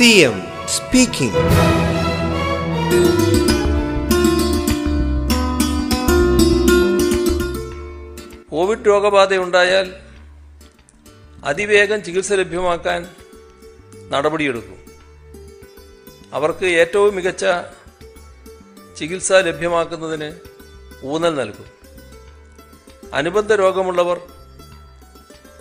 CM 0.00 0.36
speaking 0.66 1.34
Covid 8.50 8.86
രോഗബാധയുണ്ടായാൽ 8.86 9.94
അതിവേഗം 11.44 12.04
ചികിത്സ 12.04 12.32
ലഭ്യമാക്കാൻ 12.32 13.08
നടപടിയെടുക്കും. 14.08 14.78
അവർക്ക് 16.32 16.66
ഏറ്റവും 16.66 17.14
മികച്ച 17.14 17.44
ചികിത്സ 18.98 19.32
ലഭ്യമാക്കുന്നതിന് 19.32 20.32
ഊന്നൽ 21.04 21.34
നൽകും. 21.34 21.66
അനുബന്ധ 23.14 23.52
രോഗമുള്ളവർ 23.52 24.20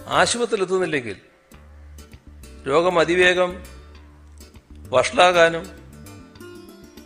ആശുപത്രിയിലെത്തുന്നില്ലെങ്കിൽ 0.08 1.16
രോഗം 2.68 3.00
അതിവേഗം 3.00 3.79
വഷളാകാനും 4.90 5.66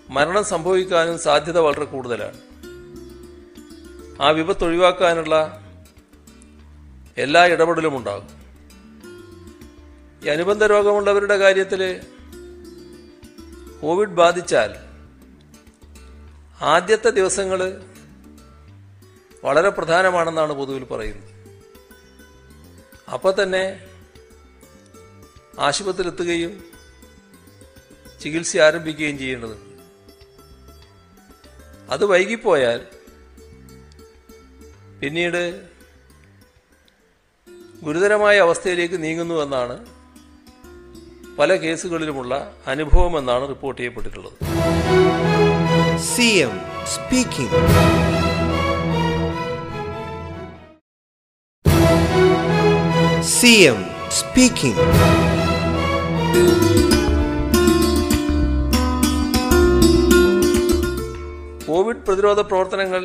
മരണം 0.09 0.43
സംഭവിക്കാനും 0.43 1.19
സാധ്യത 1.19 1.57
വളരെ 1.59 1.85
കൂടുതലാണ്. 1.85 2.39
ആ 4.21 4.29
വിപത്ത് 4.29 4.63
ഒഴിവാക്കാനുള്ള 4.63 5.59
എല്ലാ 7.17 7.45
ഇടപെടലും 7.45 7.97
ഉണ്ടാകും. 7.97 8.29
ഈ 10.25 10.29
അനുബന്ധ 10.29 10.63
രോഗമുള്ളവരുടെ 10.63 11.37
കാര്യത്തിൽ 11.37 12.01
കോവിഡ് 13.81 14.09
ബാധിച്ചാൽ 14.09 14.75
ആദ്യത്തെ 16.61 17.09
ദിവസങ്ങൾ 17.09 17.81
വളരെ 19.43 19.69
പ്രധാനമാണെന്നാണ് 19.69 20.53
പൊതുവിൽ 20.53 20.83
പറയുന്നത്. 20.83 21.33
അപ്പോൾ 23.13 23.43
തന്നെ 23.43 23.87
ആശുപത്രിയിലെത്തുകയും 25.59 26.72
ചികിത്സ 28.23 28.57
ആരംഭിക്കുകയും 28.67 29.17
ചെയ്യേണ്ടത് 29.17 29.55
അത് 31.89 32.03
വൈകിപ്പോയാൽ 32.11 32.81
പിന്നീട് 35.01 35.41
ഗുരുതരമായ 37.81 38.35
അവസ്ഥയിലേക്ക് 38.39 38.97
നീങ്ങുന്നു 39.03 39.37
എന്നാണ് 39.43 39.75
പല 41.39 41.55
കേസുകളിലുമുള്ള 41.55 42.33
അനുഭവമെന്നാണ് 42.67 43.47
റിപ്പോർട്ട് 43.53 43.79
ചെയ്യപ്പെട്ടിട്ടുള്ളത് 43.81 44.37
CM 46.05 46.53
speaking. 46.87 47.51
CM 53.33 53.79
speaking. 54.11 54.77
Covid 61.83 62.05
പ്രതിരോധ 62.07 62.39
പ്രവർത്തനങ്ങൾ 62.39 63.01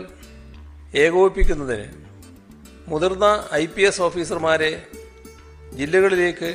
ഏകോപിപ്പിക്കുന്നതിന് 0.95 1.87
മുതിർന്ന 2.89 3.49
ഐ 3.53 3.67
പി 3.67 3.83
എസ് 3.83 4.03
ഓഫീസർമാരെ 4.03 4.87
ജില്ലകളിലേക്ക് 5.75 6.51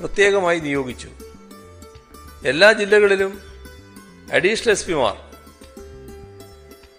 പ്രത്യേകമായി 0.00 0.58
നിയോഗിച്ചു. 0.58 1.08
എല്ലാ 2.46 2.72
ജില്ലകളിലും 2.72 3.32
അഡീഷണൽ 4.32 4.70
എസ് 4.70 4.86
പിമാർ 4.86 5.16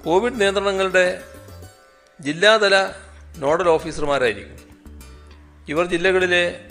കോവിഡ് 0.06 0.42
നിയന്ത്രണങ്ങളുടെ 0.42 1.06
ജില്ലാതല 2.22 2.76
നോഡൽ 3.38 3.70
ഓഫീസർമാരായിരിക്കും. 3.70 4.60
ഇവർ 5.70 5.86
ജില്ലകളിലെ 5.86 6.70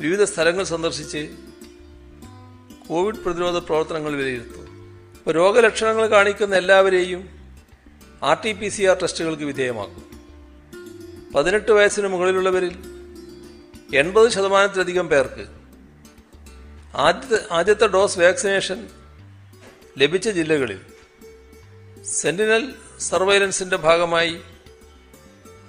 വിവിധ 0.00 0.22
സ്ഥലങ്ങൾ 0.22 0.64
സന്ദർശിച്ച് 0.64 1.22
കോവിഡ് 2.88 3.24
പ്രതിരോധ 3.24 3.58
പ്രവർത്തനങ്ങൾ 3.58 4.14
വിലയിരുത്തും. 4.16 4.63
ഇപ്പോൾ 5.26 5.34
രോഗലക്ഷണങ്ങൾ 5.34 6.06
കാണിക്കുന്ന 6.06 6.54
എല്ലാവരെയും 6.56 7.20
R 8.22 8.36
T 8.44 8.52
P 8.52 8.68
C 8.68 8.82
R 8.82 8.96
ടെസ്റ്റുകൾക്ക് 9.02 9.42
വിധേയമാക്കും. 9.42 10.02
പതിനെട്ട് 11.34 11.72
വയസ്സിന് 11.72 12.06
മുകളിലുള്ളവരിൽ 12.06 12.74
എൺപത് 13.96 14.28
ശതമാനത്തിലധികം 14.28 15.08
പേർക്ക് 15.08 15.44
ആദ്യത്തെ 16.94 17.38
ആദ്യത്തെ 17.50 17.86
ഡോസ് 17.86 18.18
വാക്സിനേഷൻ 18.18 18.88
ലഭിച്ച 19.98 20.28
ജില്ലകളിൽ 20.28 20.80
സെന്റിനൽ 22.04 22.74
സർവൈലൻസിന്റെ 22.98 23.76
ഭാഗമായി 23.76 24.40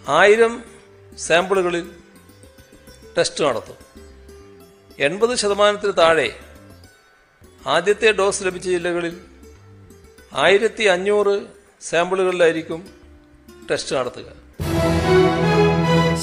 ആയിരം 0.08 0.64
സാമ്പിളുകളിൽ 1.18 1.92
ടെസ്റ്റ് 3.18 3.44
നടത്തും. 3.44 3.78
എൺപത് 5.00 5.36
ശതമാനത്തിന് 5.36 5.94
താഴെ 5.98 6.30
ആദ്യത്തെ 7.66 8.12
ഡോസ് 8.12 8.44
ലഭിച്ച 8.44 8.70
ജില്ലകളിൽ 8.70 9.16
ആയിരത്തി 10.44 10.84
അഞ്ഞൂറ് 10.84 11.34
സാമ്പിളുകളിലായിരിക്കും 11.81 12.79
ടെസ്റ്റ് 13.69 13.96
നടത്തുക. 13.96 14.28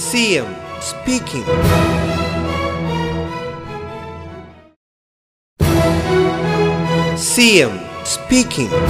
C 0.06 0.24
M 0.40 0.50
speaking. 0.88 1.54
C 7.30 7.48
M 7.66 7.74
speaking. 8.12 8.80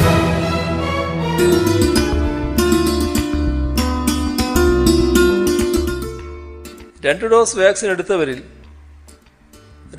രണ്ട് 7.07 7.25
ഡോസ് 7.33 7.59
വാക്സിൻ 7.59 7.91
എടുത്തവരിൽ 7.91 8.43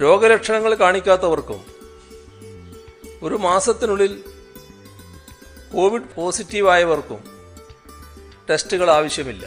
രോഗലക്ഷണങ്ങൾ 0.04 0.74
കാണിക്കാത്തവർക്കും 0.76 1.62
ഒരു 3.24 3.36
മാസത്തിനുള്ളിൽ 3.48 4.14
കോവിഡ് 5.74 6.16
പോസിറ്റീവായവർക്കും 6.16 7.24
ടെസ്റ്റുകൾ 8.50 8.92
ആവശ്യമില്ല. 8.92 9.46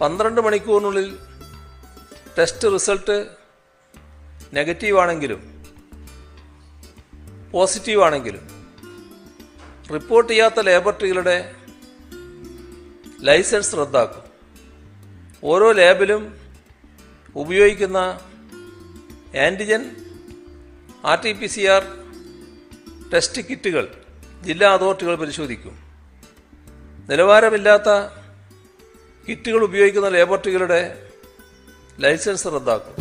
പന്ത്രണ്ട് 0.00 0.40
മണിക്കൂറിനുള്ളിൽ 0.40 1.18
ടെസ്റ്റ് 2.38 2.72
റിസൾട്ട് 2.74 3.26
നെഗറ്റീവാണെങ്കിലും 4.52 5.64
പോസിറ്റീവാണെങ്കിലും 7.50 8.72
റിപ്പോർട്ട് 9.92 10.32
ചെയ്യാത്ത 10.32 10.60
ലാബറട്ടറികളുടെ 10.60 11.54
ലൈസൻസ് 13.20 13.76
റദ്ദാക്കും. 13.76 14.22
ഓരോ 15.44 15.72
ലാബിലും 15.72 16.38
ഉപയോഗിക്കുന്ന 17.36 18.20
antigen 19.46 19.96
R 21.04 21.20
T 21.20 21.32
P 21.32 21.46
C 21.46 21.60
R 21.60 22.05
test 23.14 23.42
കിറ്റുകൾ 23.42 23.88
ജില്ലാ 24.44 24.72
അതോറിറ്റികൾ 24.72 25.14
പരിശോധിക്കും. 25.14 25.78
നിലവാരമില്ലാത്ത 27.10 27.90
കിറ്റുകൾ 29.28 29.64
ഉപയോഗിക്കുന്ന 29.64 30.08
ലേബോറട്ടറികളുടെ 30.08 31.02
ലൈസൻസ് 32.00 32.46
റദ്ദാക്കും. 32.46 32.94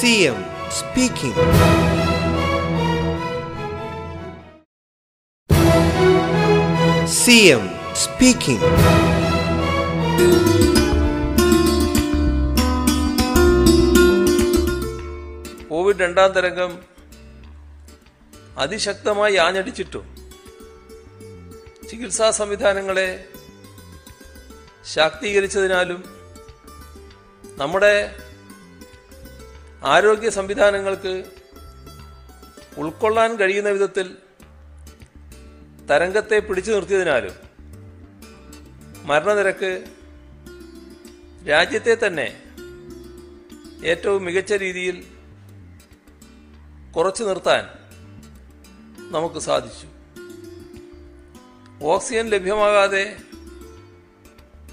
C 0.00 0.06
M 0.06 0.44
speaking. 0.70 1.44
C 7.08 7.30
M 7.30 7.70
speaking. 7.94 8.70
Covid 15.68 16.00
രണ്ടാം 16.00 16.30
തരംഗം 16.32 16.93
അതിശക്തമായി 18.58 19.36
ആഞ്ഞടിച്ചിട്ടു. 19.36 20.04
ചികിത്സാ 21.90 22.30
സംവിധാനങ്ങളെ 22.30 23.28
ശാക്തീകരിച്ചതിനാലും 24.94 26.04
നമ്മുടെ 27.56 28.16
ആരോഗ്യ 29.84 30.30
സംവിധാനങ്ങൾക്ക് 30.30 31.24
ഉൾക്കൊള്ളാൻ 32.78 33.36
കഴിയുന്ന 33.36 33.68
വിധത്തിൽ 33.68 34.16
തരംഗത്തെ 35.90 36.38
പിടിച്ചു 36.38 36.72
നിർത്തിയതിനാലും 36.72 37.32
മരണനിരക്ക് 39.06 39.84
രാജ്യത്തെ 41.48 42.06
തന്നെ 42.06 42.42
ഏറ്റവും 43.84 44.24
മികച്ച 44.24 44.52
രീതിയിൽ 44.52 45.04
കുറച്ചു 46.96 47.24
നിർത്താൻ 47.24 47.83
നമുക്ക് 49.10 49.38
സാധിച്ചു. 49.38 49.86
ഓക്സിജൻ 51.82 52.28
ലഭ്യമാകാതെ 52.28 53.16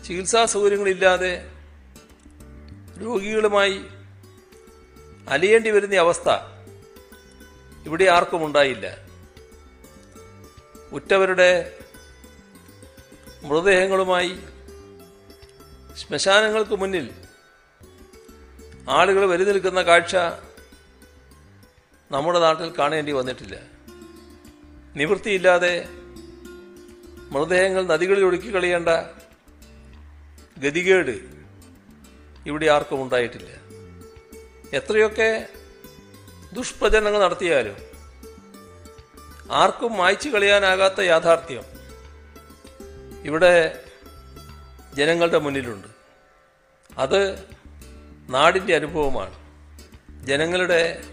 ചികിത്സാ 0.08 0.46
സൗകര്യങ്ങളില്ലാതെ 0.46 1.52
രോഗികളുമായി 3.02 3.86
അലിയേണ്ടി 5.30 5.70
വരുന്ന 5.70 5.96
അവസ്ഥ 5.96 6.30
ഇവിടെ 7.86 8.04
ആർക്കും 8.04 8.46
ഉണ്ടായില്ല. 8.46 8.98
ഉറ്റവരുടെ 10.92 11.78
മൃതദേഹങ്ങളുമായി 13.44 14.40
ശ്മശാനങ്ങൾക്ക് 15.98 16.76
മുന്നിൽ 16.76 17.12
ആളുകൾ 18.90 19.26
വരി 19.26 19.44
നിൽക്കുന്ന 19.44 19.82
കാഴ്ച 19.82 20.16
നമ്മുടെ 22.12 22.40
നാട്ടിൽ 22.40 22.78
കാണേണ്ടി 22.80 23.12
വന്നിട്ടില്ല. 23.12 23.81
നിവൃത്തിയില്ലാതെ 24.96 25.88
മൃതദേഹങ്ങൾ 27.32 27.86
നദികളിൽ 27.86 28.26
ഒഴുക്കി 28.26 28.56
കളയേണ്ട 28.56 28.90
ഗതികേട് 30.58 31.20
ഇവിടെ 32.46 32.66
ആർക്കും 32.66 33.04
ഉണ്ടായിട്ടില്ല. 33.04 33.50
എത്രയൊക്കെ 34.74 35.48
ദുഷ്പ്രചരണങ്ങൾ 36.54 37.20
നടത്തിയാലും 37.20 37.76
ആർക്കും 39.52 39.94
മായ്ച്ചു 39.94 40.30
കളയാനാകാത്ത 40.30 41.02
യാഥാർത്ഥ്യം 41.02 41.64
ഇവിടെ 43.24 43.84
ജനങ്ങളുടെ 44.94 45.40
മുന്നിലുണ്ട്. 45.40 45.88
അത് 46.98 47.46
നാടിന്റെ 48.30 48.76
അനുഭവമാണ്. 48.76 49.42
ജനങ്ങളുടെ 50.26 51.04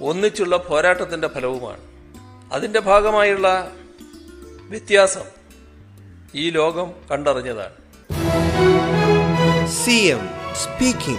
ഒന്നിച്ചുള്ള 0.00 0.56
പോരാട്ടത്തിന്റെ 0.56 1.28
ഫലവുമാണ്. 1.28 1.89
അതിന്റെ 2.52 2.80
ഭാഗമായുള്ള 2.80 3.48
വ്യത്യാസം 4.68 5.26
ഈ 6.34 6.50
ലോകം 6.50 6.90
കണ്ടറിഞ്ഞതാണ് 7.10 7.76
സി 9.82 9.98
എം 10.08 10.24
speaking. 10.54 11.18